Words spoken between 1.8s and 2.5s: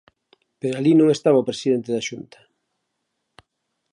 da Xunta.